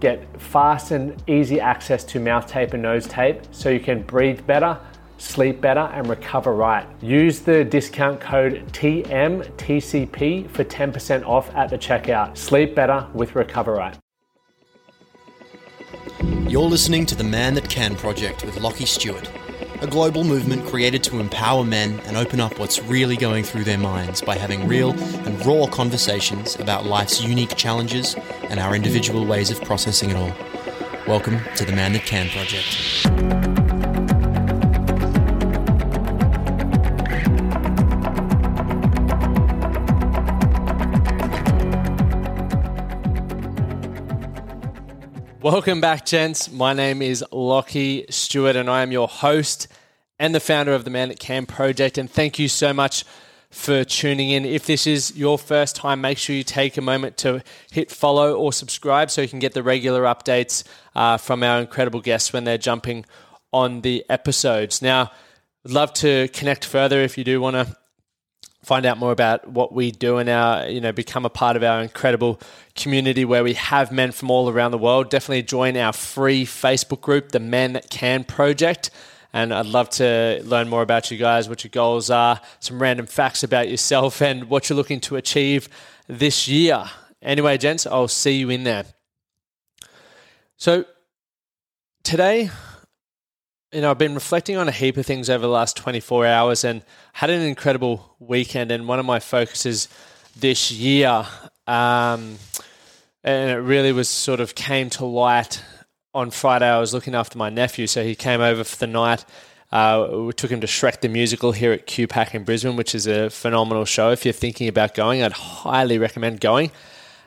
get 0.00 0.40
fast 0.40 0.90
and 0.90 1.22
easy 1.28 1.60
access 1.60 2.04
to 2.04 2.20
mouth 2.20 2.46
tape 2.46 2.72
and 2.72 2.82
nose 2.82 3.06
tape 3.06 3.42
so 3.50 3.68
you 3.68 3.80
can 3.80 4.02
breathe 4.02 4.46
better, 4.46 4.78
sleep 5.18 5.60
better, 5.60 5.90
and 5.92 6.08
recover 6.08 6.54
right. 6.54 6.86
Use 7.02 7.40
the 7.40 7.64
discount 7.64 8.20
code 8.20 8.64
TMTCP 8.72 10.50
for 10.50 10.64
10% 10.64 11.26
off 11.26 11.54
at 11.54 11.70
the 11.70 11.78
checkout. 11.78 12.36
Sleep 12.36 12.74
better 12.74 13.06
with 13.14 13.34
Recover 13.34 13.74
Right. 13.74 13.98
You're 16.48 16.62
listening 16.62 17.04
to 17.06 17.14
the 17.14 17.24
Man 17.24 17.54
That 17.54 17.68
Can 17.68 17.94
project 17.94 18.44
with 18.44 18.56
Lachie 18.56 18.86
Stuart 18.86 19.30
a 19.80 19.86
global 19.86 20.24
movement 20.24 20.66
created 20.66 21.04
to 21.04 21.20
empower 21.20 21.64
men 21.64 22.00
and 22.00 22.16
open 22.16 22.40
up 22.40 22.58
what's 22.58 22.82
really 22.82 23.16
going 23.16 23.44
through 23.44 23.62
their 23.62 23.78
minds 23.78 24.20
by 24.20 24.36
having 24.36 24.66
real 24.66 24.90
and 25.24 25.46
raw 25.46 25.66
conversations 25.66 26.56
about 26.56 26.84
life's 26.84 27.22
unique 27.22 27.54
challenges 27.56 28.16
and 28.50 28.58
our 28.58 28.74
individual 28.74 29.24
ways 29.24 29.50
of 29.50 29.62
processing 29.62 30.10
it 30.10 30.16
all. 30.16 30.32
Welcome 31.06 31.38
to 31.56 31.64
the 31.64 31.72
Man 31.72 31.92
That 31.92 32.02
Can 32.04 32.28
Project. 32.28 33.37
Welcome 45.50 45.80
back, 45.80 46.04
gents. 46.04 46.52
My 46.52 46.74
name 46.74 47.00
is 47.00 47.24
Lachie 47.32 48.12
Stuart, 48.12 48.54
and 48.54 48.68
I 48.68 48.82
am 48.82 48.92
your 48.92 49.08
host 49.08 49.66
and 50.18 50.34
the 50.34 50.40
founder 50.40 50.74
of 50.74 50.84
the 50.84 50.90
Man 50.90 51.08
That 51.08 51.18
Can 51.20 51.46
project. 51.46 51.96
And 51.96 52.10
thank 52.10 52.38
you 52.38 52.48
so 52.48 52.74
much 52.74 53.06
for 53.48 53.82
tuning 53.82 54.28
in. 54.28 54.44
If 54.44 54.66
this 54.66 54.86
is 54.86 55.16
your 55.16 55.38
first 55.38 55.74
time, 55.74 56.02
make 56.02 56.18
sure 56.18 56.36
you 56.36 56.44
take 56.44 56.76
a 56.76 56.82
moment 56.82 57.16
to 57.18 57.42
hit 57.72 57.90
follow 57.90 58.34
or 58.34 58.52
subscribe 58.52 59.10
so 59.10 59.22
you 59.22 59.28
can 59.28 59.38
get 59.38 59.54
the 59.54 59.62
regular 59.62 60.02
updates 60.02 60.64
uh, 60.94 61.16
from 61.16 61.42
our 61.42 61.60
incredible 61.60 62.02
guests 62.02 62.30
when 62.30 62.44
they're 62.44 62.58
jumping 62.58 63.06
on 63.50 63.80
the 63.80 64.04
episodes. 64.10 64.82
Now, 64.82 65.12
I'd 65.64 65.72
love 65.72 65.94
to 65.94 66.28
connect 66.28 66.66
further 66.66 67.00
if 67.00 67.16
you 67.16 67.24
do 67.24 67.40
want 67.40 67.56
to 67.56 67.74
find 68.68 68.84
out 68.84 68.98
more 68.98 69.12
about 69.12 69.48
what 69.48 69.72
we 69.72 69.90
do 69.90 70.18
and 70.18 70.28
our, 70.28 70.68
you 70.68 70.78
know, 70.78 70.92
become 70.92 71.24
a 71.24 71.30
part 71.30 71.56
of 71.56 71.62
our 71.62 71.80
incredible 71.80 72.38
community 72.76 73.24
where 73.24 73.42
we 73.42 73.54
have 73.54 73.90
men 73.90 74.12
from 74.12 74.30
all 74.30 74.50
around 74.50 74.72
the 74.72 74.78
world, 74.78 75.08
definitely 75.08 75.42
join 75.42 75.74
our 75.74 75.90
free 75.90 76.44
Facebook 76.44 77.00
group, 77.00 77.32
the 77.32 77.40
Men 77.40 77.72
That 77.72 77.88
Can 77.88 78.24
Project. 78.24 78.90
And 79.32 79.54
I'd 79.54 79.64
love 79.64 79.88
to 79.92 80.42
learn 80.44 80.68
more 80.68 80.82
about 80.82 81.10
you 81.10 81.16
guys, 81.16 81.48
what 81.48 81.64
your 81.64 81.70
goals 81.70 82.10
are, 82.10 82.42
some 82.60 82.80
random 82.80 83.06
facts 83.06 83.42
about 83.42 83.70
yourself, 83.70 84.20
and 84.28 84.50
what 84.50 84.68
you're 84.68 84.76
looking 84.76 85.00
to 85.00 85.16
achieve 85.16 85.70
this 86.06 86.46
year. 86.46 86.84
Anyway, 87.22 87.56
gents, 87.56 87.86
I'll 87.86 88.06
see 88.06 88.36
you 88.36 88.50
in 88.50 88.64
there. 88.64 88.84
So, 90.58 90.84
today 92.02 92.50
you 93.72 93.82
know, 93.82 93.90
I've 93.90 93.98
been 93.98 94.14
reflecting 94.14 94.56
on 94.56 94.66
a 94.68 94.72
heap 94.72 94.96
of 94.96 95.04
things 95.04 95.28
over 95.28 95.42
the 95.42 95.52
last 95.52 95.76
24 95.76 96.26
hours 96.26 96.64
and 96.64 96.82
had 97.12 97.28
an 97.28 97.42
incredible 97.42 98.16
weekend. 98.18 98.70
And 98.70 98.88
one 98.88 98.98
of 98.98 99.04
my 99.04 99.20
focuses 99.20 99.88
this 100.34 100.72
year, 100.72 101.26
um, 101.66 102.38
and 103.22 103.50
it 103.50 103.60
really 103.60 103.92
was 103.92 104.08
sort 104.08 104.40
of 104.40 104.54
came 104.54 104.88
to 104.90 105.04
light 105.04 105.62
on 106.14 106.30
Friday. 106.30 106.66
I 106.66 106.78
was 106.78 106.94
looking 106.94 107.14
after 107.14 107.36
my 107.36 107.50
nephew, 107.50 107.86
so 107.86 108.02
he 108.02 108.14
came 108.14 108.40
over 108.40 108.64
for 108.64 108.76
the 108.76 108.86
night. 108.86 109.26
Uh, 109.70 110.08
we 110.12 110.32
took 110.32 110.50
him 110.50 110.62
to 110.62 110.66
Shrek 110.66 111.02
the 111.02 111.08
Musical 111.10 111.52
here 111.52 111.72
at 111.72 111.86
QPAC 111.86 112.34
in 112.34 112.44
Brisbane, 112.44 112.76
which 112.76 112.94
is 112.94 113.06
a 113.06 113.28
phenomenal 113.28 113.84
show. 113.84 114.10
If 114.12 114.24
you're 114.24 114.32
thinking 114.32 114.68
about 114.68 114.94
going, 114.94 115.22
I'd 115.22 115.32
highly 115.32 115.98
recommend 115.98 116.40
going. 116.40 116.70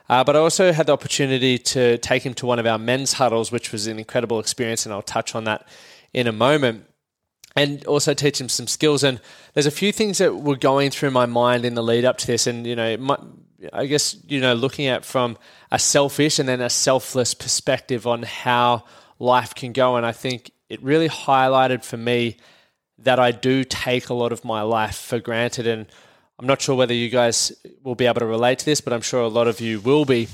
Uh, 0.08 0.24
but 0.24 0.34
I 0.34 0.40
also 0.40 0.72
had 0.72 0.86
the 0.86 0.92
opportunity 0.92 1.56
to 1.56 1.98
take 1.98 2.26
him 2.26 2.34
to 2.34 2.46
one 2.46 2.58
of 2.58 2.66
our 2.66 2.78
men's 2.78 3.12
huddles, 3.12 3.52
which 3.52 3.70
was 3.70 3.86
an 3.86 4.00
incredible 4.00 4.40
experience, 4.40 4.84
and 4.84 4.92
I'll 4.92 5.02
touch 5.02 5.36
on 5.36 5.44
that 5.44 5.68
in 6.12 6.26
a 6.26 6.32
moment 6.32 6.86
and 7.56 7.84
also 7.86 8.14
teach 8.14 8.40
him 8.40 8.48
some 8.48 8.66
skills. 8.66 9.04
And 9.04 9.20
there's 9.54 9.66
a 9.66 9.70
few 9.70 9.92
things 9.92 10.18
that 10.18 10.34
were 10.36 10.56
going 10.56 10.90
through 10.90 11.10
my 11.10 11.26
mind 11.26 11.64
in 11.64 11.74
the 11.74 11.82
lead 11.82 12.04
up 12.04 12.18
to 12.18 12.26
this. 12.26 12.46
And, 12.46 12.66
you 12.66 12.76
know, 12.76 12.96
my, 12.96 13.16
I 13.72 13.86
guess, 13.86 14.16
you 14.26 14.40
know, 14.40 14.54
looking 14.54 14.86
at 14.86 15.04
from 15.04 15.36
a 15.70 15.78
selfish 15.78 16.38
and 16.38 16.48
then 16.48 16.60
a 16.60 16.70
selfless 16.70 17.34
perspective 17.34 18.06
on 18.06 18.22
how 18.22 18.84
life 19.18 19.54
can 19.54 19.72
go. 19.72 19.96
And 19.96 20.06
I 20.06 20.12
think 20.12 20.50
it 20.68 20.82
really 20.82 21.08
highlighted 21.08 21.84
for 21.84 21.96
me 21.96 22.38
that 22.98 23.18
I 23.18 23.32
do 23.32 23.64
take 23.64 24.08
a 24.08 24.14
lot 24.14 24.32
of 24.32 24.44
my 24.44 24.62
life 24.62 24.96
for 24.96 25.18
granted. 25.18 25.66
And 25.66 25.86
I'm 26.38 26.46
not 26.46 26.62
sure 26.62 26.74
whether 26.74 26.94
you 26.94 27.10
guys 27.10 27.52
will 27.82 27.94
be 27.94 28.06
able 28.06 28.20
to 28.20 28.26
relate 28.26 28.60
to 28.60 28.64
this, 28.64 28.80
but 28.80 28.92
I'm 28.92 29.00
sure 29.00 29.20
a 29.20 29.28
lot 29.28 29.48
of 29.48 29.60
you 29.60 29.80
will 29.80 30.04
be. 30.04 30.28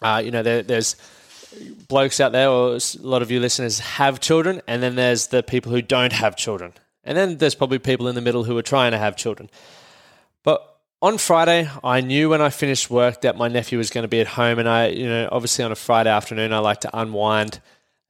Uh, 0.00 0.22
you 0.24 0.30
know, 0.30 0.42
there, 0.42 0.62
there's 0.62 0.96
blokes 1.88 2.20
out 2.20 2.32
there, 2.32 2.48
or 2.48 2.76
a 2.76 2.80
lot 3.00 3.22
of 3.22 3.30
you 3.30 3.40
listeners 3.40 3.78
have 3.80 4.20
children, 4.20 4.62
and 4.66 4.82
then 4.82 4.94
there's 4.94 5.28
the 5.28 5.42
people 5.42 5.72
who 5.72 5.82
don't 5.82 6.12
have 6.12 6.36
children. 6.36 6.72
And 7.04 7.16
then 7.16 7.38
there's 7.38 7.54
probably 7.54 7.78
people 7.78 8.08
in 8.08 8.14
the 8.14 8.20
middle 8.20 8.44
who 8.44 8.56
are 8.56 8.62
trying 8.62 8.92
to 8.92 8.98
have 8.98 9.16
children. 9.16 9.50
But 10.42 10.62
on 11.02 11.18
Friday, 11.18 11.68
I 11.82 12.00
knew 12.00 12.30
when 12.30 12.40
I 12.40 12.48
finished 12.48 12.90
work 12.90 13.22
that 13.22 13.36
my 13.36 13.48
nephew 13.48 13.78
was 13.78 13.90
going 13.90 14.04
to 14.04 14.08
be 14.08 14.20
at 14.20 14.26
home. 14.26 14.58
And 14.58 14.68
I, 14.68 14.88
you 14.88 15.06
know, 15.06 15.28
obviously 15.30 15.64
on 15.64 15.72
a 15.72 15.76
Friday 15.76 16.10
afternoon, 16.10 16.52
I 16.52 16.58
like 16.58 16.80
to 16.80 16.98
unwind, 16.98 17.60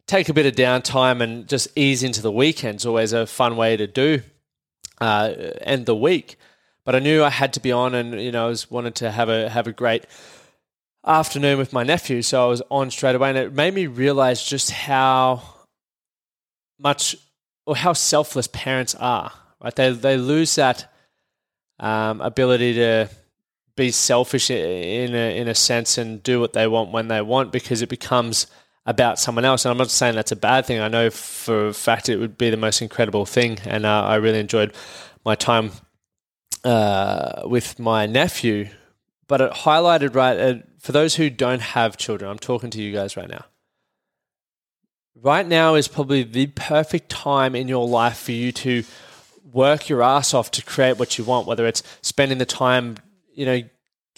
take 0.07 0.29
a 0.29 0.35
bit 0.35 0.47
of 0.47 0.55
downtime, 0.55 1.21
and 1.21 1.49
just 1.49 1.69
ease 1.75 2.05
into 2.05 2.23
the 2.23 2.31
weekend. 2.31 2.77
It's 2.77 2.87
Always 2.87 3.13
a 3.13 3.27
fun 3.27 3.57
way 3.57 3.77
to 3.77 3.89
do 3.89 4.23
uh, 5.01 5.35
end 5.61 5.87
the 5.87 5.97
week. 5.97 6.37
But 6.85 6.95
I 6.95 6.99
knew 6.99 7.25
I 7.25 7.31
had 7.31 7.55
to 7.55 7.61
be 7.61 7.73
on, 7.73 7.95
and 7.95 8.21
you 8.21 8.31
know, 8.31 8.45
I 8.45 8.49
was 8.49 8.71
wanted 8.71 8.95
to 8.97 9.11
have 9.11 9.29
a 9.29 9.49
have 9.49 9.67
a 9.67 9.73
great 9.73 10.05
afternoon 11.07 11.59
with 11.59 11.73
my 11.73 11.83
nephew, 11.83 12.23
so 12.23 12.45
I 12.45 12.49
was 12.49 12.63
on 12.71 12.91
straight 12.91 13.15
away, 13.15 13.31
and 13.31 13.39
it 13.39 13.53
made 13.53 13.75
me 13.75 13.87
realize 13.87 14.43
just 14.43 14.71
how 14.71 15.43
much 16.79 17.17
or 17.67 17.77
how 17.77 17.93
selfless 17.93 18.49
parents 18.49 18.95
are. 18.95 19.33
Right, 19.63 19.75
they 19.75 19.93
they 19.93 20.17
lose 20.17 20.55
that 20.57 20.93
um, 21.79 22.21
ability 22.21 22.75
to 22.75 23.09
be 23.77 23.91
selfish 23.91 24.51
in 24.51 25.15
a, 25.15 25.37
in 25.37 25.49
a 25.49 25.55
sense 25.55 25.99
and 25.99 26.23
do 26.23 26.41
what 26.41 26.53
they 26.53 26.67
want 26.67 26.93
when 26.93 27.09
they 27.09 27.21
want 27.21 27.51
because 27.51 27.83
it 27.83 27.89
becomes 27.89 28.47
about 28.87 29.19
someone 29.19 29.45
else. 29.45 29.65
And 29.65 29.73
I'm 29.73 29.79
not 29.79 29.91
saying 29.91 30.15
that's 30.15 30.33
a 30.33 30.37
bad 30.37 30.67
thing. 30.67 30.81
I 30.81 30.89
know 30.89 31.11
for 31.11 31.69
a 31.69 31.75
fact 31.75 32.09
it 32.09 32.19
would 32.19 32.39
be 32.39 32.51
the 32.51 32.57
most 32.57 32.83
incredible 32.83 33.27
thing, 33.27 33.59
and 33.65 33.87
uh, 33.87 34.05
I 34.05 34.17
really 34.17 34.39
enjoyed 34.39 34.75
my 35.25 35.35
time 35.35 35.73
uh, 36.65 37.43
with 37.45 37.79
my 37.79 38.07
nephew. 38.07 38.69
But 39.27 39.41
it 39.41 39.53
highlighted 39.53 40.15
right. 40.15 40.37
It, 40.37 40.69
for 40.85 40.93
those 40.93 41.15
who 41.15 41.31
don't 41.31 41.63
have 41.63 41.97
children, 41.97 42.31
I'm 42.31 42.39
talking 42.39 42.69
to 42.69 42.83
you 42.83 42.93
guys 42.93 43.17
right 43.17 43.27
now. 43.27 43.47
Right 45.15 45.47
now 45.47 45.77
is 45.77 45.89
probably 45.89 46.25
the 46.25 46.49
perfect 46.49 47.09
time 47.09 47.55
in 47.55 47.69
your 47.69 47.89
life 47.89 48.19
for 48.19 48.33
you 48.33 48.53
to 48.53 48.85
work 49.51 49.89
your 49.89 50.03
ass 50.03 50.35
off 50.35 50.51
to 50.51 50.63
create 50.63 50.99
what 50.99 51.17
you 51.17 51.25
want, 51.25 51.47
whether 51.47 51.65
it's 51.65 51.83
spending 52.03 52.37
the 52.37 52.45
time, 52.45 52.99
you 53.33 53.47
know, 53.47 53.63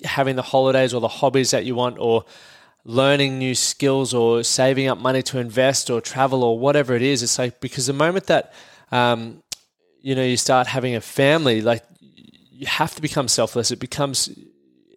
having 0.03 0.35
the 0.35 0.43
holidays 0.43 0.93
or 0.93 1.01
the 1.01 1.07
hobbies 1.07 1.53
that 1.53 1.65
you 1.65 1.77
want, 1.77 1.99
or 2.01 2.25
learning 2.83 3.39
new 3.39 3.55
skills, 3.55 4.13
or 4.13 4.43
saving 4.43 4.89
up 4.89 4.99
money 4.99 5.23
to 5.23 5.39
invest 5.39 5.89
or 5.89 6.01
travel 6.01 6.43
or 6.43 6.59
whatever 6.59 6.97
it 6.97 7.03
is. 7.03 7.23
It's 7.23 7.39
like 7.39 7.61
because 7.61 7.87
the 7.87 7.93
moment 7.93 8.27
that, 8.27 8.53
um, 8.91 9.41
you 10.01 10.17
know, 10.17 10.25
you 10.25 10.37
start 10.37 10.67
having 10.67 10.97
a 10.97 11.01
family, 11.01 11.61
like 11.61 11.85
you 12.01 12.67
have 12.67 12.93
to 12.97 13.01
become 13.01 13.29
selfless. 13.29 13.71
It 13.71 13.79
becomes, 13.79 14.37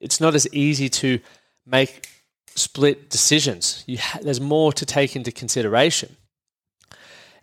it's 0.01 0.19
not 0.19 0.33
as 0.33 0.51
easy 0.51 0.89
to 0.89 1.19
make 1.69 2.10
split 2.56 3.10
decisions. 3.10 3.86
Ha- 3.89 4.19
there's 4.21 4.42
more 4.42 4.74
to 4.74 4.86
take 4.86 5.16
into 5.16 5.31
consideration. 5.31 6.16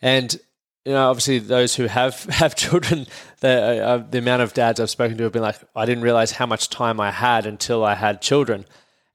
And 0.03 0.39
you 0.85 0.93
know, 0.93 1.11
obviously, 1.11 1.41
those 1.41 1.75
who 1.75 1.87
have 1.87 2.23
have 2.25 2.55
children, 2.55 3.07
the 3.41 3.85
uh, 3.85 3.99
the 3.99 4.19
amount 4.19 4.43
of 4.43 4.55
dads 4.55 4.79
I've 4.79 4.91
spoken 4.91 5.17
to 5.19 5.25
have 5.25 5.33
been 5.33 5.43
like, 5.43 5.57
I 5.75 5.85
didn't 5.85 6.05
realize 6.05 6.33
how 6.33 6.47
much 6.47 6.71
time 6.71 7.01
I 7.01 7.11
had 7.11 7.45
until 7.45 7.85
I 7.85 7.95
had 7.95 8.23
children, 8.23 8.67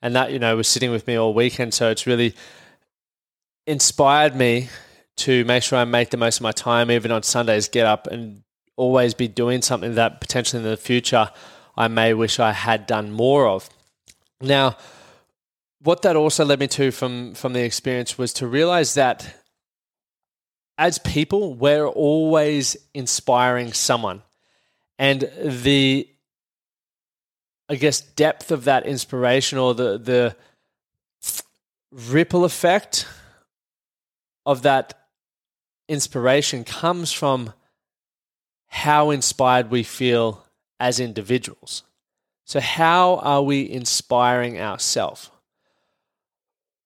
and 0.01 0.15
that 0.15 0.31
you 0.33 0.39
know 0.39 0.55
was 0.57 0.67
sitting 0.67 0.91
with 0.91 1.07
me 1.07 1.15
all 1.15 1.33
weekend. 1.33 1.73
So 1.73 1.89
it's 1.89 2.05
really 2.05 2.35
inspired 3.65 4.35
me 4.35 4.69
to 5.17 5.45
make 5.45 5.63
sure 5.63 5.79
I 5.79 5.85
make 5.85 6.09
the 6.09 6.17
most 6.17 6.37
of 6.37 6.41
my 6.41 6.51
time, 6.51 6.91
even 6.91 7.11
on 7.11 7.23
Sundays. 7.23 7.69
Get 7.69 7.85
up 7.85 8.07
and 8.07 8.43
always 8.75 9.13
be 9.13 9.27
doing 9.27 9.61
something 9.61 9.95
that 9.95 10.19
potentially 10.19 10.61
in 10.63 10.69
the 10.69 10.75
future 10.75 11.29
I 11.77 11.87
may 11.87 12.13
wish 12.13 12.39
I 12.39 12.51
had 12.51 12.85
done 12.85 13.11
more 13.11 13.47
of. 13.47 13.69
Now, 14.41 14.75
what 15.83 16.03
that 16.03 16.15
also 16.15 16.45
led 16.45 16.59
me 16.59 16.67
to 16.67 16.91
from 16.91 17.33
from 17.33 17.53
the 17.53 17.63
experience 17.63 18.17
was 18.17 18.33
to 18.33 18.47
realize 18.47 18.93
that 18.95 19.35
as 20.77 20.97
people, 20.97 21.53
we're 21.53 21.87
always 21.87 22.75
inspiring 22.93 23.71
someone. 23.73 24.23
And 24.97 25.29
the 25.39 26.07
I 27.69 27.75
guess 27.75 28.01
depth 28.01 28.51
of 28.51 28.65
that 28.65 28.85
inspiration 28.85 29.57
or 29.57 29.73
the 29.73 29.97
the 29.97 30.35
ripple 31.91 32.45
effect 32.45 33.05
of 34.45 34.63
that 34.63 35.07
inspiration 35.87 36.63
comes 36.63 37.11
from 37.11 37.53
how 38.67 39.09
inspired 39.09 39.69
we 39.69 39.83
feel 39.83 40.45
as 40.79 40.99
individuals. 40.99 41.83
So, 42.45 42.59
how 42.59 43.17
are 43.17 43.43
we 43.43 43.69
inspiring 43.69 44.59
ourselves? 44.59 45.29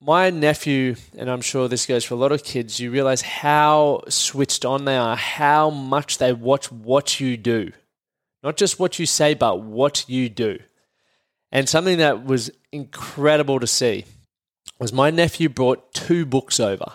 My 0.06 0.30
nephew, 0.30 0.98
and 1.18 1.31
I'm 1.31 1.42
sure 1.42 1.68
this 1.68 1.88
goes 1.88 2.06
for 2.06 2.13
a 2.13 2.18
lot 2.18 2.31
of 2.31 2.44
kids, 2.44 2.80
you 2.80 2.92
realize 2.92 3.24
how 3.24 4.04
switched 4.07 4.63
on 4.63 4.86
they 4.86 4.96
are, 4.96 5.16
how 5.16 5.72
much 5.72 6.19
they 6.19 6.31
watch 6.31 6.72
what 6.72 7.19
you 7.19 7.38
do. 7.38 7.72
Not 8.44 8.56
just 8.56 8.80
what 8.80 9.00
you 9.00 9.07
say, 9.07 9.34
but 9.34 9.62
what 9.62 10.07
you 10.07 10.30
do. 10.30 10.60
And 11.52 11.68
something 11.68 11.98
that 11.98 12.24
was 12.24 12.52
incredible 12.72 13.60
to 13.60 13.66
see 13.66 14.06
was 14.78 14.94
my 14.94 15.10
nephew 15.10 15.50
brought 15.50 15.92
two 15.92 16.24
books 16.24 16.60
over. 16.60 16.94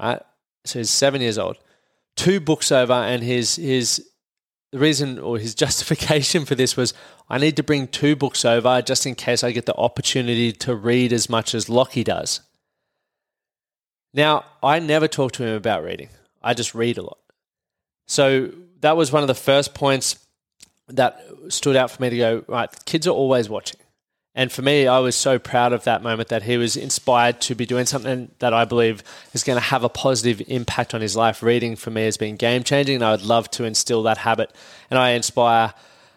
Right? 0.00 0.22
So 0.64 0.78
he's 0.78 0.88
seven 0.88 1.20
years 1.20 1.36
old. 1.36 1.58
Two 2.16 2.40
books 2.40 2.72
over, 2.72 2.94
and 2.94 3.22
his 3.22 3.56
his 3.56 4.08
the 4.74 4.80
reason 4.80 5.20
or 5.20 5.38
his 5.38 5.54
justification 5.64 6.44
for 6.44 6.56
this 6.56 6.76
was 6.76 6.94
I 7.30 7.38
need 7.38 7.56
to 7.56 7.62
bring 7.62 7.86
two 7.86 8.16
books 8.16 8.44
over 8.44 8.82
just 8.82 9.06
in 9.06 9.14
case 9.14 9.44
I 9.44 9.52
get 9.52 9.66
the 9.66 9.76
opportunity 9.76 10.50
to 10.50 10.74
read 10.74 11.12
as 11.12 11.30
much 11.30 11.54
as 11.54 11.66
Lachie 11.66 12.02
does. 12.02 12.40
Now, 14.12 14.44
I 14.64 14.80
never 14.80 15.06
talk 15.06 15.30
to 15.32 15.44
him 15.44 15.54
about 15.54 15.84
reading. 15.84 16.08
I 16.42 16.54
just 16.54 16.74
read 16.74 16.98
a 16.98 17.02
lot. 17.02 17.18
So 18.08 18.50
that 18.80 18.96
was 18.96 19.12
one 19.12 19.22
of 19.22 19.28
the 19.28 19.34
first 19.34 19.74
points 19.74 20.18
that 20.88 21.20
stood 21.48 21.76
out 21.76 21.92
for 21.92 22.02
me 22.02 22.10
to 22.10 22.16
go, 22.16 22.44
right, 22.48 22.68
kids 22.84 23.06
are 23.06 23.14
always 23.14 23.48
watching. 23.48 23.80
And 24.36 24.50
for 24.50 24.62
me, 24.62 24.88
I 24.88 24.98
was 24.98 25.14
so 25.14 25.38
proud 25.38 25.72
of 25.72 25.84
that 25.84 26.02
moment 26.02 26.28
that 26.28 26.42
he 26.42 26.56
was 26.56 26.76
inspired 26.76 27.40
to 27.42 27.54
be 27.54 27.66
doing 27.66 27.86
something 27.86 28.32
that 28.40 28.52
I 28.52 28.64
believe 28.64 29.04
is 29.32 29.44
going 29.44 29.56
to 29.56 29.64
have 29.64 29.84
a 29.84 29.88
positive 29.88 30.42
impact 30.48 30.92
on 30.92 31.00
his 31.00 31.14
life. 31.14 31.40
Reading 31.40 31.76
for 31.76 31.90
me 31.90 32.04
has 32.04 32.16
been 32.16 32.34
game 32.34 32.64
changing, 32.64 32.96
and 32.96 33.04
I 33.04 33.12
would 33.12 33.22
love 33.22 33.48
to 33.52 33.64
instill 33.64 34.02
that 34.04 34.18
habit. 34.18 34.52
And 34.90 34.98
I 34.98 35.10
inspire 35.10 35.72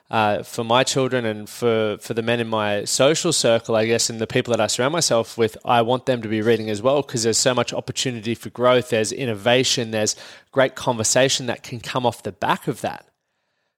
uh, 0.10 0.42
for 0.42 0.64
my 0.64 0.84
children 0.84 1.26
and 1.26 1.48
for, 1.48 1.98
for 2.00 2.16
the 2.16 2.24
men 2.24 2.40
in 2.40 2.48
my 2.48 2.86
social 2.86 3.32
circle, 3.32 3.76
I 3.76 3.86
guess, 3.86 4.10
and 4.10 4.20
the 4.20 4.26
people 4.26 4.52
that 4.52 4.62
I 4.62 4.68
surround 4.68 4.94
myself 4.94 5.38
with, 5.38 5.56
I 5.64 5.84
want 5.84 6.08
them 6.08 6.24
to 6.24 6.28
be 6.28 6.42
reading 6.42 6.72
as 6.72 6.82
well 6.82 7.04
because 7.04 7.24
there's 7.24 7.38
so 7.38 7.54
much 7.54 7.72
opportunity 7.72 8.34
for 8.34 8.50
growth. 8.50 8.90
There's 8.90 9.12
innovation, 9.12 9.92
there's 9.92 10.16
great 10.52 10.76
conversation 10.76 11.48
that 11.48 11.62
can 11.62 11.80
come 11.80 12.06
off 12.06 12.24
the 12.24 12.32
back 12.32 12.68
of 12.68 12.82
that. 12.82 13.06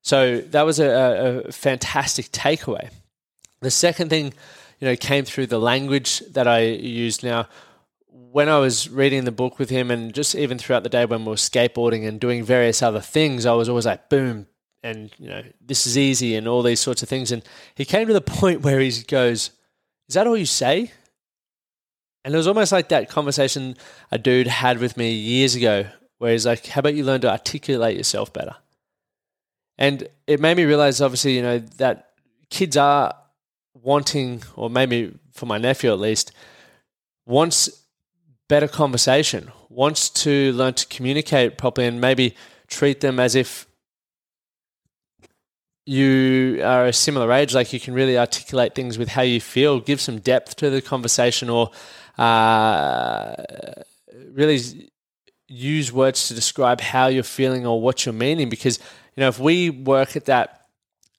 So 0.01 0.39
that 0.39 0.65
was 0.65 0.80
a, 0.80 1.44
a 1.47 1.51
fantastic 1.51 2.27
takeaway. 2.27 2.89
The 3.62 3.72
second 3.72 4.10
thing, 4.10 4.34
you 4.80 4.88
know, 4.88 4.96
came 4.96 5.26
through 5.26 5.48
the 5.48 5.60
language 5.60 6.20
that 6.32 6.48
I 6.48 6.62
used 6.62 7.24
now. 7.24 7.48
When 8.08 8.48
I 8.48 8.60
was 8.60 8.88
reading 8.90 9.26
the 9.26 9.32
book 9.32 9.60
with 9.60 9.70
him, 9.70 9.92
and 9.92 10.14
just 10.14 10.36
even 10.36 10.58
throughout 10.58 10.84
the 10.84 10.90
day 10.90 11.06
when 11.06 11.26
we 11.26 11.30
were 11.30 11.36
skateboarding 11.36 12.08
and 12.08 12.20
doing 12.20 12.44
various 12.44 12.82
other 12.82 13.02
things, 13.02 13.46
I 13.46 13.54
was 13.54 13.68
always 13.68 13.86
like, 13.86 14.08
boom, 14.10 14.48
and 14.84 15.12
you 15.18 15.30
know, 15.30 15.44
this 15.60 15.88
is 15.88 15.98
easy, 15.98 16.36
and 16.36 16.48
all 16.48 16.62
these 16.62 16.80
sorts 16.80 17.04
of 17.04 17.10
things. 17.10 17.32
And 17.32 17.44
he 17.76 17.86
came 17.86 18.08
to 18.08 18.14
the 18.14 18.22
point 18.22 18.62
where 18.62 18.80
he 18.80 18.92
goes, 19.08 19.52
"Is 20.08 20.16
that 20.16 20.28
all 20.28 20.38
you 20.38 20.46
say?" 20.46 20.92
And 22.24 22.34
it 22.34 22.38
was 22.38 22.48
almost 22.48 22.72
like 22.72 22.90
that 22.90 23.10
conversation 23.10 23.76
a 24.12 24.18
dude 24.18 24.48
had 24.48 24.80
with 24.80 24.96
me 24.96 25.12
years 25.12 25.56
ago, 25.56 25.88
where 26.20 26.32
he's 26.32 26.46
like, 26.46 26.68
"How 26.68 26.80
about 26.80 26.96
you 26.96 27.04
learn 27.04 27.22
to 27.22 27.32
articulate 27.32 27.98
yourself 27.98 28.32
better?" 28.32 28.56
And 29.78 30.08
it 30.28 30.40
made 30.40 30.58
me 30.58 30.66
realize, 30.66 31.02
obviously, 31.02 31.36
you 31.36 31.42
know, 31.42 31.60
that 31.78 32.12
kids 32.50 32.78
are 32.78 33.16
wanting, 33.81 34.44
or 34.56 34.70
maybe 34.70 35.14
for 35.34 35.46
my 35.46 35.58
nephew 35.58 35.92
at 35.92 36.00
least, 36.00 36.31
wants 37.26 37.84
better 38.48 38.68
conversation, 38.68 39.52
wants 39.70 40.10
to 40.10 40.52
learn 40.54 40.74
to 40.74 40.88
communicate 40.88 41.58
properly, 41.58 41.88
and 41.88 42.02
maybe 42.02 42.36
treat 42.68 43.02
them 43.02 43.20
as 43.20 43.36
if 43.36 43.68
you 45.86 46.62
are 46.64 46.86
a 46.86 46.94
similar 46.94 47.31
age, 47.31 47.56
like 47.56 47.74
you 47.74 47.80
can 47.80 47.94
really 47.94 48.18
articulate 48.18 48.76
things 48.76 48.98
with 48.98 49.10
how 49.10 49.24
you 49.24 49.42
feel, 49.42 49.80
give 49.80 50.00
some 50.00 50.20
depth 50.20 50.56
to 50.56 50.70
the 50.70 50.82
conversation, 50.82 51.50
or 51.50 51.72
uh, 52.18 53.36
really 54.34 54.90
use 55.48 55.92
words 55.92 56.28
to 56.28 56.36
describe 56.36 56.80
how 56.80 57.08
you're 57.08 57.24
feeling 57.24 57.66
or 57.66 57.82
what 57.82 58.06
you're 58.06 58.14
meaning. 58.14 58.50
Because 58.50 58.78
you 59.16 59.22
know, 59.22 59.30
if 59.30 59.40
we 59.40 59.72
work 59.72 60.16
at 60.16 60.25
that 60.25 60.59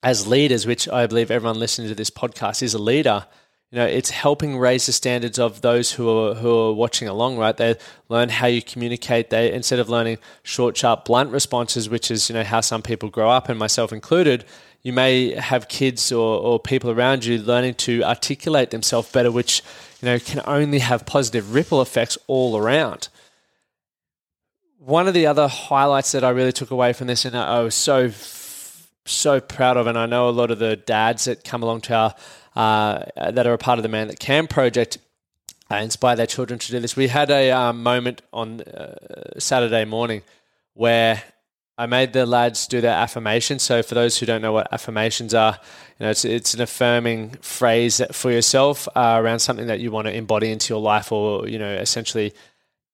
as 0.02 0.26
leaders, 0.26 0.66
which 0.66 0.88
I 0.88 1.06
believe 1.06 1.30
everyone 1.30 1.58
listening 1.58 1.88
to 1.88 1.94
this 1.94 2.10
podcast 2.10 2.62
is 2.62 2.74
a 2.74 2.78
leader, 2.78 3.26
you 3.70 3.78
know, 3.78 3.86
it's 3.86 4.10
helping 4.10 4.58
raise 4.58 4.86
the 4.86 4.92
standards 4.92 5.38
of 5.38 5.60
those 5.60 5.92
who 5.92 6.08
are 6.08 6.34
who 6.34 6.52
are 6.52 6.72
watching 6.72 7.06
along, 7.06 7.36
right? 7.38 7.56
They 7.56 7.76
learn 8.08 8.28
how 8.28 8.48
you 8.48 8.62
communicate. 8.62 9.30
They 9.30 9.52
instead 9.52 9.78
of 9.78 9.88
learning 9.88 10.18
short, 10.42 10.76
sharp, 10.76 11.04
blunt 11.04 11.30
responses, 11.30 11.88
which 11.88 12.10
is 12.10 12.28
you 12.28 12.34
know 12.34 12.42
how 12.42 12.62
some 12.62 12.82
people 12.82 13.08
grow 13.10 13.30
up, 13.30 13.48
and 13.48 13.58
myself 13.58 13.92
included. 13.92 14.44
You 14.82 14.92
may 14.92 15.34
have 15.34 15.68
kids 15.68 16.10
or, 16.10 16.40
or 16.40 16.58
people 16.58 16.90
around 16.90 17.24
you 17.26 17.38
learning 17.38 17.74
to 17.74 18.02
articulate 18.02 18.70
themselves 18.70 19.12
better, 19.12 19.30
which 19.30 19.62
you 20.02 20.06
know 20.06 20.18
can 20.18 20.42
only 20.46 20.80
have 20.80 21.06
positive 21.06 21.54
ripple 21.54 21.80
effects 21.80 22.18
all 22.26 22.56
around. 22.56 23.08
One 24.78 25.06
of 25.06 25.14
the 25.14 25.26
other 25.26 25.46
highlights 25.46 26.10
that 26.10 26.24
I 26.24 26.30
really 26.30 26.52
took 26.52 26.72
away 26.72 26.92
from 26.92 27.06
this, 27.06 27.24
and 27.24 27.36
I 27.36 27.60
was 27.60 27.76
so 27.76 28.08
so 29.06 29.40
proud 29.40 29.76
of, 29.76 29.86
and 29.86 29.98
I 29.98 30.06
know 30.06 30.28
a 30.28 30.30
lot 30.30 30.50
of 30.50 30.58
the 30.58 30.76
dads 30.76 31.24
that 31.24 31.44
come 31.44 31.62
along 31.62 31.82
to 31.82 31.94
our 31.94 32.14
uh, 32.56 33.30
that 33.30 33.46
are 33.46 33.52
a 33.52 33.58
part 33.58 33.78
of 33.78 33.82
the 33.82 33.88
Man 33.88 34.08
That 34.08 34.18
Can 34.18 34.46
project 34.46 34.98
uh, 35.70 35.76
inspire 35.76 36.16
their 36.16 36.26
children 36.26 36.58
to 36.58 36.70
do 36.70 36.80
this. 36.80 36.96
We 36.96 37.08
had 37.08 37.30
a 37.30 37.50
um, 37.52 37.82
moment 37.82 38.22
on 38.32 38.60
uh, 38.62 39.38
Saturday 39.38 39.84
morning 39.84 40.22
where 40.74 41.22
I 41.78 41.86
made 41.86 42.12
the 42.12 42.26
lads 42.26 42.66
do 42.66 42.80
their 42.80 42.94
affirmations. 42.94 43.62
So 43.62 43.82
for 43.82 43.94
those 43.94 44.18
who 44.18 44.26
don't 44.26 44.42
know 44.42 44.52
what 44.52 44.70
affirmations 44.72 45.32
are, 45.32 45.58
you 45.98 46.04
know, 46.04 46.10
it's, 46.10 46.24
it's 46.24 46.52
an 46.54 46.60
affirming 46.60 47.36
phrase 47.40 48.02
for 48.12 48.30
yourself 48.30 48.88
uh, 48.94 49.16
around 49.18 49.38
something 49.38 49.68
that 49.68 49.80
you 49.80 49.90
want 49.90 50.06
to 50.06 50.12
embody 50.12 50.50
into 50.50 50.74
your 50.74 50.82
life, 50.82 51.10
or 51.12 51.48
you 51.48 51.58
know, 51.58 51.72
essentially 51.72 52.34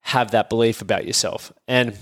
have 0.03 0.31
that 0.31 0.49
belief 0.49 0.83
about 0.83 1.05
yourself. 1.05 1.53
And 1.67 1.99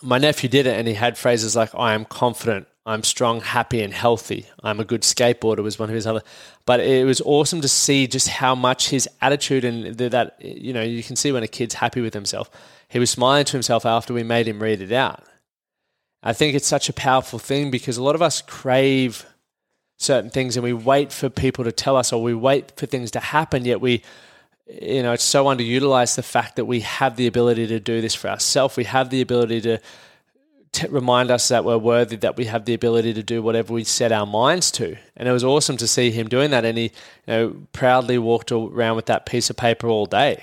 my 0.00 0.16
nephew 0.16 0.48
did 0.48 0.66
it, 0.66 0.78
and 0.78 0.88
he 0.88 0.94
had 0.94 1.18
phrases 1.18 1.54
like 1.54 1.74
"I 1.74 1.92
am 1.92 2.06
confident," 2.06 2.66
I'm 2.86 3.02
strong, 3.02 3.40
happy, 3.40 3.82
and 3.82 3.92
healthy. 3.92 4.46
I'm 4.62 4.80
a 4.80 4.84
good 4.84 5.02
skateboarder 5.02 5.62
was 5.62 5.78
one 5.78 5.90
of 5.90 5.94
his 5.94 6.06
other. 6.06 6.22
But 6.64 6.80
it 6.80 7.04
was 7.04 7.20
awesome 7.20 7.60
to 7.60 7.68
see 7.68 8.06
just 8.06 8.28
how 8.28 8.54
much 8.54 8.88
his 8.88 9.08
attitude 9.20 9.64
and 9.64 9.96
that 9.98 10.36
you 10.40 10.72
know 10.72 10.82
you 10.82 11.02
can 11.02 11.16
see 11.16 11.30
when 11.30 11.42
a 11.42 11.48
kid's 11.48 11.74
happy 11.74 12.00
with 12.00 12.14
himself. 12.14 12.50
He 12.88 12.98
was 12.98 13.10
smiling 13.10 13.44
to 13.44 13.52
himself 13.52 13.84
after 13.84 14.14
we 14.14 14.22
made 14.22 14.48
him 14.48 14.62
read 14.62 14.80
it 14.80 14.92
out. 14.92 15.24
I 16.22 16.32
think 16.32 16.54
it's 16.54 16.66
such 16.66 16.88
a 16.88 16.92
powerful 16.92 17.38
thing 17.38 17.70
because 17.70 17.96
a 17.96 18.02
lot 18.02 18.14
of 18.14 18.22
us 18.22 18.42
crave 18.42 19.26
certain 19.96 20.30
things 20.30 20.56
and 20.56 20.64
we 20.64 20.72
wait 20.72 21.12
for 21.12 21.28
people 21.28 21.64
to 21.64 21.72
tell 21.72 21.96
us 21.96 22.12
or 22.12 22.22
we 22.22 22.34
wait 22.34 22.72
for 22.76 22.86
things 22.86 23.10
to 23.12 23.20
happen. 23.20 23.64
Yet 23.64 23.80
we 23.80 24.02
you 24.80 25.02
know, 25.02 25.12
it's 25.12 25.24
so 25.24 25.46
underutilized 25.46 26.16
the 26.16 26.22
fact 26.22 26.56
that 26.56 26.64
we 26.64 26.80
have 26.80 27.16
the 27.16 27.26
ability 27.26 27.66
to 27.68 27.80
do 27.80 28.00
this 28.00 28.14
for 28.14 28.28
ourselves. 28.28 28.76
We 28.76 28.84
have 28.84 29.10
the 29.10 29.20
ability 29.20 29.62
to 29.62 29.80
to 30.72 30.88
remind 30.88 31.30
us 31.30 31.48
that 31.48 31.64
we're 31.64 31.78
worthy, 31.78 32.16
that 32.16 32.36
we 32.36 32.44
have 32.44 32.64
the 32.64 32.74
ability 32.74 33.12
to 33.14 33.22
do 33.22 33.42
whatever 33.42 33.72
we 33.72 33.84
set 33.84 34.12
our 34.12 34.26
minds 34.26 34.70
to. 34.72 34.96
And 35.16 35.28
it 35.28 35.32
was 35.32 35.42
awesome 35.42 35.76
to 35.78 35.88
see 35.88 36.10
him 36.10 36.28
doing 36.28 36.50
that. 36.52 36.64
And 36.64 36.78
he 36.78 36.84
you 36.84 36.90
know, 37.26 37.56
proudly 37.72 38.18
walked 38.18 38.52
around 38.52 38.96
with 38.96 39.06
that 39.06 39.26
piece 39.26 39.50
of 39.50 39.56
paper 39.56 39.88
all 39.88 40.06
day. 40.06 40.42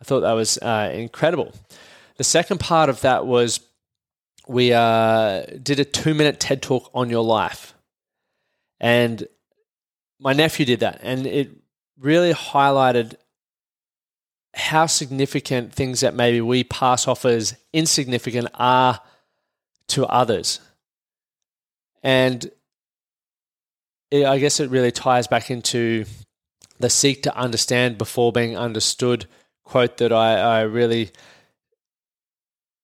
I 0.00 0.04
thought 0.04 0.20
that 0.20 0.32
was 0.32 0.58
uh, 0.58 0.92
incredible. 0.94 1.52
The 2.18 2.24
second 2.24 2.58
part 2.58 2.88
of 2.88 3.00
that 3.00 3.26
was 3.26 3.60
we 4.46 4.72
uh, 4.72 5.42
did 5.62 5.80
a 5.80 5.84
two 5.84 6.14
minute 6.14 6.38
TED 6.38 6.62
talk 6.62 6.90
on 6.94 7.10
your 7.10 7.24
life. 7.24 7.74
And 8.80 9.26
my 10.20 10.32
nephew 10.32 10.66
did 10.66 10.80
that. 10.80 11.00
And 11.02 11.26
it 11.26 11.50
really 11.98 12.32
highlighted 12.32 13.14
how 14.54 14.86
significant 14.86 15.72
things 15.72 16.00
that 16.00 16.14
maybe 16.14 16.40
we 16.40 16.64
pass 16.64 17.06
off 17.06 17.24
as 17.24 17.56
insignificant 17.72 18.48
are 18.54 19.00
to 19.88 20.06
others. 20.06 20.60
And 22.02 22.50
it, 24.10 24.24
I 24.24 24.38
guess 24.38 24.60
it 24.60 24.70
really 24.70 24.92
ties 24.92 25.26
back 25.26 25.50
into 25.50 26.04
the 26.78 26.90
seek 26.90 27.24
to 27.24 27.36
understand 27.36 27.98
before 27.98 28.32
being 28.32 28.56
understood 28.56 29.26
quote 29.64 29.98
that 29.98 30.12
I, 30.12 30.38
I 30.38 30.60
really, 30.62 31.10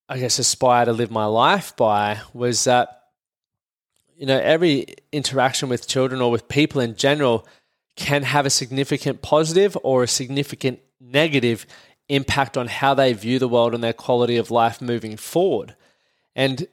I 0.08 0.18
guess, 0.18 0.38
aspire 0.38 0.84
to 0.84 0.92
live 0.92 1.10
my 1.10 1.24
life 1.24 1.76
by 1.76 2.20
was 2.34 2.64
that 2.64 3.04
you 4.16 4.26
know, 4.26 4.38
every 4.38 4.86
interaction 5.12 5.68
with 5.68 5.88
children 5.88 6.20
or 6.20 6.30
with 6.30 6.48
people 6.48 6.80
in 6.80 6.94
general 6.96 7.46
can 7.96 8.22
have 8.22 8.46
a 8.46 8.50
significant 8.50 9.22
positive 9.22 9.76
or 9.82 10.02
a 10.02 10.08
significant 10.08 10.80
negative 11.00 11.66
impact 12.08 12.56
on 12.56 12.66
how 12.66 12.94
they 12.94 13.12
view 13.12 13.38
the 13.38 13.48
world 13.48 13.74
and 13.74 13.82
their 13.82 13.92
quality 13.92 14.36
of 14.36 14.50
life 14.50 14.80
moving 14.80 15.16
forward. 15.16 15.74
And 16.36 16.66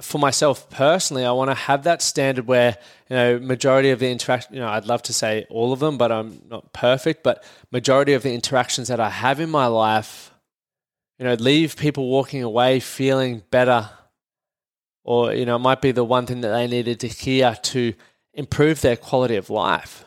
for 0.00 0.18
myself 0.18 0.68
personally, 0.70 1.24
I 1.24 1.32
want 1.32 1.50
to 1.50 1.54
have 1.54 1.84
that 1.84 2.02
standard 2.02 2.46
where, 2.46 2.76
you 3.08 3.16
know, 3.16 3.38
majority 3.38 3.90
of 3.90 3.98
the 3.98 4.10
interaction, 4.10 4.54
you 4.54 4.60
know, 4.60 4.68
I'd 4.68 4.86
love 4.86 5.02
to 5.04 5.12
say 5.12 5.46
all 5.50 5.72
of 5.72 5.80
them, 5.80 5.98
but 5.98 6.10
I'm 6.12 6.42
not 6.48 6.72
perfect, 6.72 7.22
but 7.22 7.44
majority 7.70 8.12
of 8.12 8.22
the 8.22 8.32
interactions 8.32 8.88
that 8.88 9.00
I 9.00 9.10
have 9.10 9.40
in 9.40 9.50
my 9.50 9.66
life, 9.66 10.32
you 11.18 11.24
know, 11.24 11.34
leave 11.34 11.76
people 11.76 12.08
walking 12.08 12.42
away 12.42 12.80
feeling 12.80 13.42
better. 13.50 13.90
Or, 15.04 15.32
you 15.32 15.46
know, 15.46 15.56
it 15.56 15.60
might 15.60 15.80
be 15.80 15.92
the 15.92 16.04
one 16.04 16.26
thing 16.26 16.42
that 16.42 16.50
they 16.50 16.66
needed 16.66 17.00
to 17.00 17.08
hear 17.08 17.56
to 17.62 17.94
improve 18.34 18.80
their 18.80 18.96
quality 18.96 19.36
of 19.36 19.50
life 19.50 20.04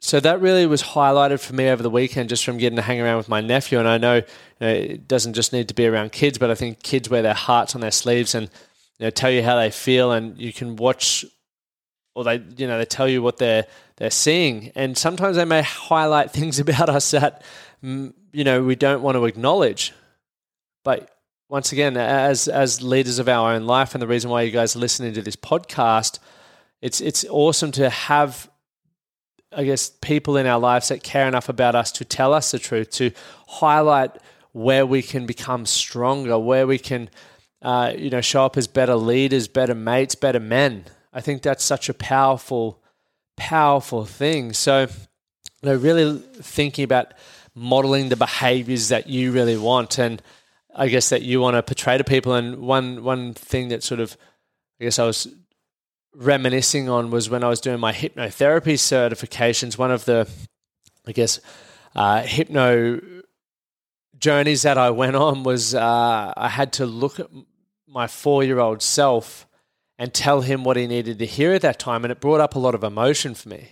so 0.00 0.20
that 0.20 0.40
really 0.40 0.66
was 0.66 0.82
highlighted 0.82 1.40
for 1.40 1.54
me 1.54 1.68
over 1.68 1.82
the 1.82 1.90
weekend 1.90 2.28
just 2.28 2.44
from 2.44 2.56
getting 2.56 2.76
to 2.76 2.82
hang 2.82 3.00
around 3.00 3.16
with 3.16 3.28
my 3.28 3.40
nephew. 3.40 3.78
And 3.80 3.88
I 3.88 3.98
know, 3.98 4.16
you 4.16 4.22
know, 4.60 4.68
it 4.68 5.08
doesn't 5.08 5.34
just 5.34 5.52
need 5.52 5.68
to 5.68 5.74
be 5.74 5.86
around 5.86 6.12
kids, 6.12 6.38
but 6.38 6.50
I 6.50 6.54
think 6.54 6.82
kids 6.82 7.10
wear 7.10 7.22
their 7.22 7.34
hearts 7.34 7.74
on 7.74 7.80
their 7.80 7.90
sleeves 7.90 8.34
and 8.34 8.48
you 8.98 9.06
know, 9.06 9.10
tell 9.10 9.30
you 9.30 9.42
how 9.42 9.56
they 9.56 9.70
feel, 9.70 10.12
and 10.12 10.36
you 10.38 10.52
can 10.52 10.76
watch, 10.76 11.24
or 12.14 12.24
they 12.24 12.42
you 12.56 12.66
know 12.66 12.78
they 12.78 12.84
tell 12.84 13.08
you 13.08 13.22
what 13.22 13.36
they're 13.36 13.66
they're 13.96 14.10
seeing, 14.10 14.72
and 14.74 14.98
sometimes 14.98 15.36
they 15.36 15.44
may 15.44 15.62
highlight 15.62 16.30
things 16.32 16.58
about 16.58 16.88
us 16.88 17.10
that 17.12 17.42
mm, 17.82 18.12
you 18.32 18.44
know 18.44 18.62
we 18.62 18.74
don't 18.74 19.02
want 19.02 19.16
to 19.16 19.24
acknowledge. 19.24 19.94
But 20.84 21.10
once 21.48 21.70
again, 21.72 21.96
as 21.96 22.48
as 22.48 22.82
leaders 22.82 23.20
of 23.20 23.28
our 23.28 23.52
own 23.52 23.66
life, 23.66 23.94
and 23.94 24.02
the 24.02 24.08
reason 24.08 24.30
why 24.30 24.42
you 24.42 24.50
guys 24.50 24.74
are 24.74 24.80
listening 24.80 25.14
to 25.14 25.22
this 25.22 25.36
podcast, 25.36 26.18
it's 26.82 27.00
it's 27.00 27.24
awesome 27.30 27.70
to 27.72 27.90
have 27.90 28.50
I 29.52 29.64
guess, 29.64 29.90
people 30.02 30.36
in 30.36 30.46
our 30.46 30.58
lives 30.58 30.88
that 30.88 31.02
care 31.02 31.26
enough 31.26 31.48
about 31.48 31.74
us 31.74 31.90
to 31.92 32.04
tell 32.04 32.34
us 32.34 32.50
the 32.50 32.58
truth, 32.58 32.90
to 32.92 33.10
highlight 33.46 34.10
where 34.52 34.84
we 34.84 35.02
can 35.02 35.26
become 35.26 35.64
stronger, 35.66 36.38
where 36.38 36.66
we 36.66 36.78
can, 36.78 37.08
uh, 37.62 37.92
you 37.96 38.10
know, 38.10 38.20
show 38.20 38.44
up 38.44 38.56
as 38.56 38.66
better 38.66 38.94
leaders, 38.94 39.48
better 39.48 39.74
mates, 39.74 40.14
better 40.14 40.40
men. 40.40 40.84
I 41.12 41.20
think 41.20 41.42
that's 41.42 41.64
such 41.64 41.88
a 41.88 41.94
powerful, 41.94 42.82
powerful 43.36 44.04
thing. 44.04 44.52
So, 44.52 44.82
you 45.62 45.68
know, 45.68 45.74
really 45.76 46.18
thinking 46.18 46.84
about 46.84 47.14
modeling 47.54 48.08
the 48.08 48.16
behaviors 48.16 48.88
that 48.88 49.08
you 49.08 49.32
really 49.32 49.56
want 49.56 49.98
and 49.98 50.22
I 50.74 50.88
guess 50.88 51.08
that 51.08 51.22
you 51.22 51.40
want 51.40 51.56
to 51.56 51.62
portray 51.62 51.98
to 51.98 52.04
people. 52.04 52.34
And 52.34 52.58
one 52.58 53.02
one 53.02 53.34
thing 53.34 53.68
that 53.68 53.82
sort 53.82 54.00
of, 54.00 54.16
I 54.80 54.84
guess 54.84 54.98
I 54.98 55.04
was 55.04 55.26
reminiscing 56.14 56.88
on 56.88 57.10
was 57.10 57.30
when 57.30 57.44
I 57.44 57.48
was 57.48 57.60
doing 57.60 57.80
my 57.80 57.92
hypnotherapy 57.92 58.74
certifications. 58.74 59.78
One 59.78 59.90
of 59.90 60.04
the, 60.04 60.28
I 61.06 61.12
guess, 61.12 61.40
uh, 61.94 62.22
hypno 62.22 63.00
journeys 64.18 64.62
that 64.62 64.78
I 64.78 64.90
went 64.90 65.16
on 65.16 65.44
was 65.44 65.74
uh, 65.74 66.32
I 66.36 66.48
had 66.48 66.72
to 66.74 66.86
look 66.86 67.20
at 67.20 67.28
my 67.86 68.06
four 68.06 68.42
year 68.44 68.58
old 68.58 68.82
self 68.82 69.46
and 69.98 70.12
tell 70.12 70.42
him 70.42 70.64
what 70.64 70.76
he 70.76 70.86
needed 70.86 71.18
to 71.18 71.26
hear 71.26 71.52
at 71.52 71.62
that 71.62 71.78
time. 71.78 72.04
And 72.04 72.12
it 72.12 72.20
brought 72.20 72.40
up 72.40 72.54
a 72.54 72.58
lot 72.58 72.74
of 72.74 72.84
emotion 72.84 73.34
for 73.34 73.48
me 73.48 73.70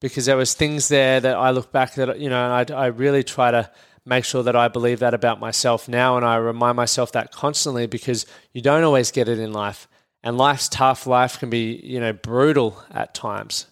because 0.00 0.26
there 0.26 0.36
was 0.36 0.54
things 0.54 0.88
there 0.88 1.20
that 1.20 1.36
I 1.36 1.50
look 1.50 1.72
back 1.72 1.94
that, 1.94 2.18
you 2.18 2.28
know, 2.28 2.44
and 2.44 2.72
I, 2.72 2.84
I 2.84 2.86
really 2.86 3.24
try 3.24 3.50
to 3.50 3.70
make 4.04 4.24
sure 4.24 4.42
that 4.42 4.54
I 4.54 4.68
believe 4.68 5.00
that 5.00 5.14
about 5.14 5.40
myself 5.40 5.88
now. 5.88 6.16
And 6.16 6.24
I 6.24 6.36
remind 6.36 6.76
myself 6.76 7.12
that 7.12 7.32
constantly 7.32 7.86
because 7.86 8.26
you 8.52 8.62
don't 8.62 8.84
always 8.84 9.10
get 9.10 9.28
it 9.28 9.38
in 9.38 9.52
life 9.52 9.88
and 10.26 10.36
life's 10.36 10.68
tough. 10.68 11.06
Life 11.06 11.38
can 11.38 11.50
be, 11.50 11.80
you 11.84 12.00
know, 12.00 12.12
brutal 12.12 12.82
at 12.90 13.14
times. 13.14 13.66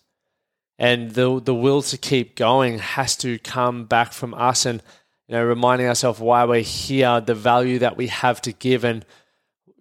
And 0.78 1.10
the 1.10 1.40
the 1.40 1.54
will 1.54 1.82
to 1.82 1.98
keep 1.98 2.36
going 2.36 2.78
has 2.78 3.16
to 3.16 3.40
come 3.40 3.86
back 3.86 4.12
from 4.12 4.34
us 4.34 4.64
and 4.64 4.80
you 5.26 5.34
know 5.34 5.44
reminding 5.44 5.88
ourselves 5.88 6.20
why 6.20 6.44
we're 6.44 6.60
here, 6.60 7.20
the 7.20 7.34
value 7.34 7.80
that 7.80 7.96
we 7.96 8.06
have 8.06 8.40
to 8.42 8.52
give 8.52 8.84
and 8.84 9.04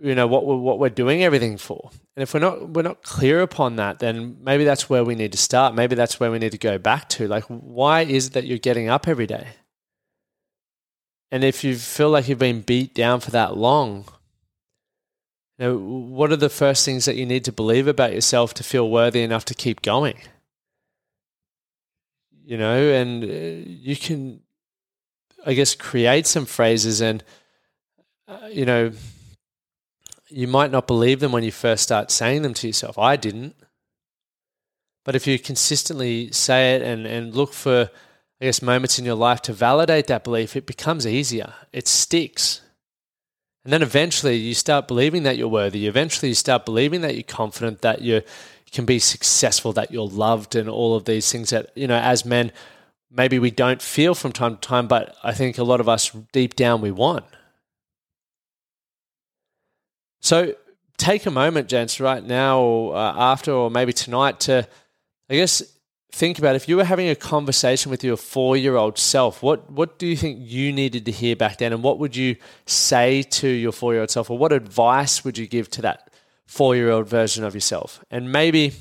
you 0.01 0.15
know 0.15 0.25
what 0.25 0.47
we're, 0.47 0.57
what 0.57 0.79
we're 0.79 0.89
doing 0.89 1.23
everything 1.23 1.57
for. 1.57 1.91
And 2.15 2.23
if 2.23 2.33
we're 2.33 2.39
not 2.39 2.69
we're 2.69 2.81
not 2.81 3.03
clear 3.03 3.41
upon 3.41 3.75
that, 3.75 3.99
then 3.99 4.37
maybe 4.41 4.63
that's 4.63 4.89
where 4.89 5.03
we 5.03 5.13
need 5.13 5.31
to 5.33 5.37
start. 5.37 5.75
Maybe 5.75 5.93
that's 5.93 6.19
where 6.19 6.31
we 6.31 6.39
need 6.39 6.53
to 6.53 6.57
go 6.57 6.79
back 6.79 7.07
to. 7.09 7.27
Like 7.27 7.43
why 7.45 8.01
is 8.01 8.27
it 8.27 8.33
that 8.33 8.45
you're 8.45 8.57
getting 8.57 8.89
up 8.89 9.07
every 9.07 9.27
day? 9.27 9.47
And 11.31 11.43
if 11.43 11.63
you 11.63 11.75
feel 11.75 12.09
like 12.09 12.27
you've 12.27 12.39
been 12.39 12.61
beat 12.61 12.95
down 12.95 13.19
for 13.19 13.29
that 13.29 13.57
long, 13.57 14.05
you 15.57 15.65
know, 15.65 15.77
what 15.77 16.31
are 16.31 16.38
the 16.38 16.50
first 16.50 16.83
things 16.86 17.05
that 17.05 17.15
you 17.15 17.25
need 17.25 17.45
to 17.45 17.51
believe 17.51 17.88
about 17.88 18.13
yourself 18.13 18.53
to 18.55 18.63
feel 18.63 18.89
worthy 18.89 19.22
enough 19.22 19.45
to 19.45 19.53
keep 19.53 19.81
going? 19.81 20.17
You 22.43 22.57
know, 22.57 22.77
and 22.77 23.24
uh, 23.24 23.69
you 23.69 23.95
can, 23.95 24.41
I 25.45 25.53
guess, 25.53 25.75
create 25.75 26.27
some 26.27 26.45
phrases 26.45 27.01
and, 27.01 27.24
uh, 28.27 28.48
you 28.51 28.65
know, 28.65 28.91
you 30.29 30.48
might 30.48 30.72
not 30.72 30.88
believe 30.88 31.19
them 31.19 31.31
when 31.31 31.43
you 31.43 31.51
first 31.51 31.83
start 31.83 32.10
saying 32.10 32.41
them 32.41 32.55
to 32.55 32.67
yourself. 32.67 32.98
I 32.98 33.15
didn't. 33.15 33.55
But 35.05 35.15
if 35.15 35.27
you 35.27 35.38
consistently 35.38 36.31
say 36.31 36.75
it 36.75 36.81
and, 36.81 37.05
and 37.05 37.36
look 37.36 37.53
for, 37.53 37.91
I 38.41 38.45
guess, 38.45 38.62
moments 38.62 38.98
in 38.98 39.05
your 39.05 39.15
life 39.15 39.41
to 39.43 39.53
validate 39.53 40.07
that 40.07 40.24
belief, 40.24 40.55
it 40.55 40.65
becomes 40.65 41.05
easier. 41.05 41.53
It 41.72 41.88
sticks. 41.88 42.62
And 43.63 43.72
then 43.72 43.82
eventually 43.82 44.36
you 44.36 44.53
start 44.53 44.88
believing 44.88 45.24
that 45.24 45.38
you're 45.38 45.48
worthy. 45.48 45.88
Eventually 45.88 46.29
you 46.29 46.36
start 46.36 46.65
believing 46.65 47.01
that 47.01 47.15
you're 47.15 47.24
confident, 47.24 47.82
that 47.82 48.01
you 48.01 48.22
can 48.72 48.86
be 48.86 49.00
successful, 49.00 49.72
that 49.74 49.91
you're 49.91 50.08
loved, 50.08 50.55
and 50.55 50.67
all 50.67 50.96
of 50.96 51.05
these 51.05 51.32
things 51.32 51.51
that, 51.51 51.72
you 51.75 51.88
know, 51.88 51.98
as 51.98 52.25
men, 52.25 52.51
maybe 53.10 53.39
we 53.39 53.51
don't 53.51 53.82
feel 53.82 54.15
from 54.15 54.32
time 54.32 54.55
to 54.55 54.62
time, 54.62 54.88
but 54.88 55.15
I 55.24 55.34
think 55.34 55.58
a 55.58 55.63
lot 55.63 55.79
of 55.79 55.88
us 55.88 56.12
deep 56.32 56.55
down 56.55 56.82
we 56.82 56.91
want. 56.91 57.25
So 60.22 60.55
take 60.98 61.25
a 61.25 61.32
moment, 61.32 61.70
gents, 61.70 62.00
right 62.00 62.24
now 62.24 62.60
or 62.60 62.96
uh, 62.96 63.13
after, 63.15 63.51
or 63.51 63.70
maybe 63.70 63.93
tonight 63.93 64.39
to, 64.41 64.67
I 65.29 65.36
guess, 65.36 65.62
think 66.13 66.38
about 66.38 66.55
if 66.55 66.70
you 66.70 66.77
were 66.77 66.84
having 66.84 67.10
a 67.10 67.15
conversation 67.15 67.89
with 67.89 68.03
your 68.03 68.15
four 68.15 68.55
year 68.55 68.75
old 68.75 69.00
self, 69.00 69.41
what, 69.41 69.70
what 69.72 69.98
do 69.98 70.05
you 70.05 70.15
think 70.15 70.38
you 70.41 70.72
needed 70.72 71.05
to 71.05 71.12
hear 71.12 71.36
back 71.36 71.58
then? 71.58 71.74
And 71.74 71.82
what 71.82 71.98
would 71.98 72.15
you 72.15 72.36
say 72.67 73.24
to 73.24 73.48
your 73.48 73.72
four 73.72 73.93
year 73.93 74.01
old 74.01 74.12
self? 74.12 74.29
Or 74.29 74.38
what 74.38 74.53
advice 74.53 75.25
would 75.25 75.39
you 75.39 75.48
give 75.48 75.70
to 75.72 75.82
that 75.82 76.13
four 76.46 76.75
year 76.75 76.91
old 76.91 77.10
version 77.10 77.43
of 77.43 77.55
yourself? 77.55 78.03
And 78.12 78.32
maybe, 78.32 78.74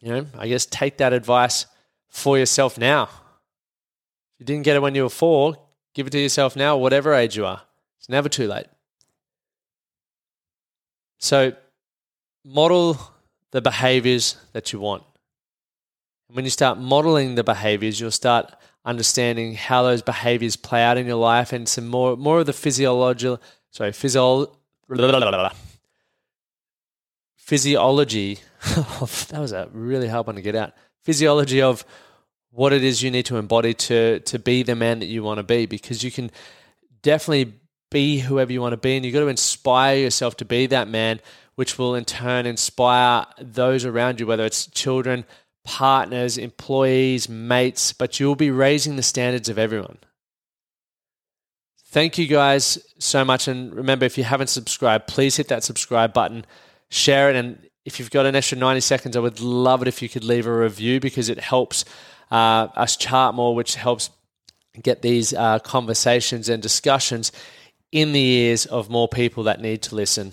you 0.00 0.12
know, 0.12 0.26
I 0.38 0.46
guess 0.46 0.64
take 0.64 0.98
that 0.98 1.12
advice 1.12 1.66
for 2.08 2.38
yourself 2.38 2.78
now. 2.78 3.04
If 3.04 4.40
you 4.40 4.46
didn't 4.46 4.62
get 4.62 4.76
it 4.76 4.82
when 4.82 4.94
you 4.94 5.02
were 5.02 5.10
four, 5.10 5.56
give 5.92 6.06
it 6.06 6.10
to 6.10 6.20
yourself 6.20 6.54
now, 6.54 6.76
whatever 6.76 7.14
age 7.14 7.36
you 7.36 7.46
are. 7.46 7.62
It's 7.98 8.08
never 8.08 8.28
too 8.28 8.46
late. 8.46 8.66
So, 11.18 11.54
model 12.44 13.00
the 13.50 13.62
behaviors 13.62 14.36
that 14.52 14.72
you 14.72 14.78
want 14.78 15.04
when 16.34 16.44
you 16.44 16.50
start 16.50 16.78
modeling 16.78 17.36
the 17.36 17.44
behaviors, 17.44 18.00
you'll 18.00 18.10
start 18.10 18.52
understanding 18.84 19.54
how 19.54 19.84
those 19.84 20.02
behaviors 20.02 20.56
play 20.56 20.82
out 20.82 20.98
in 20.98 21.06
your 21.06 21.16
life 21.16 21.52
and 21.52 21.68
some 21.68 21.86
more 21.86 22.16
more 22.16 22.40
of 22.40 22.46
the 22.46 22.52
physiological 22.52 23.40
sorry 23.70 23.92
physio 23.92 24.52
physiology 27.36 28.40
that 28.64 29.38
was 29.38 29.52
a 29.52 29.68
really 29.72 30.08
hard 30.08 30.26
one 30.26 30.34
to 30.34 30.42
get 30.42 30.56
out. 30.56 30.72
Physiology 31.04 31.62
of 31.62 31.84
what 32.50 32.72
it 32.72 32.82
is 32.82 33.00
you 33.00 33.12
need 33.12 33.26
to 33.26 33.36
embody 33.36 33.72
to 33.72 34.18
to 34.20 34.38
be 34.38 34.64
the 34.64 34.74
man 34.74 34.98
that 34.98 35.06
you 35.06 35.22
want 35.22 35.38
to 35.38 35.44
be 35.44 35.66
because 35.66 36.02
you 36.02 36.10
can 36.10 36.32
definitely 37.02 37.54
be 37.92 38.18
whoever 38.18 38.52
you 38.52 38.60
want 38.60 38.72
to 38.72 38.76
be 38.76 38.96
and 38.96 39.04
you've 39.04 39.14
got 39.14 39.20
to 39.20 39.28
inspire 39.28 39.96
yourself 39.98 40.36
to 40.36 40.44
be 40.44 40.66
that 40.66 40.88
man 40.88 41.20
which 41.54 41.78
will 41.78 41.94
in 41.94 42.04
turn 42.04 42.44
inspire 42.44 43.24
those 43.38 43.84
around 43.84 44.18
you 44.18 44.26
whether 44.26 44.44
it's 44.44 44.66
children 44.66 45.24
partners, 45.64 46.38
employees, 46.38 47.28
mates, 47.28 47.92
but 47.92 48.20
you'll 48.20 48.36
be 48.36 48.50
raising 48.50 48.96
the 48.96 49.02
standards 49.02 49.48
of 49.48 49.58
everyone. 49.58 49.98
Thank 51.86 52.18
you 52.18 52.26
guys 52.26 52.78
so 52.98 53.24
much. 53.24 53.48
And 53.48 53.74
remember, 53.74 54.04
if 54.04 54.18
you 54.18 54.24
haven't 54.24 54.48
subscribed, 54.48 55.06
please 55.06 55.36
hit 55.36 55.48
that 55.48 55.64
subscribe 55.64 56.12
button, 56.12 56.44
share 56.90 57.30
it. 57.30 57.36
And 57.36 57.68
if 57.84 57.98
you've 57.98 58.10
got 58.10 58.26
an 58.26 58.34
extra 58.34 58.58
90 58.58 58.80
seconds, 58.80 59.16
I 59.16 59.20
would 59.20 59.40
love 59.40 59.80
it 59.82 59.88
if 59.88 60.02
you 60.02 60.08
could 60.08 60.24
leave 60.24 60.46
a 60.46 60.52
review 60.52 61.00
because 61.00 61.28
it 61.28 61.38
helps 61.38 61.84
uh, 62.30 62.68
us 62.74 62.96
chart 62.96 63.34
more, 63.34 63.54
which 63.54 63.76
helps 63.76 64.10
get 64.82 65.02
these 65.02 65.32
uh, 65.32 65.60
conversations 65.60 66.48
and 66.48 66.62
discussions 66.62 67.30
in 67.92 68.12
the 68.12 68.20
ears 68.20 68.66
of 68.66 68.90
more 68.90 69.08
people 69.08 69.44
that 69.44 69.60
need 69.60 69.82
to 69.82 69.94
listen. 69.94 70.32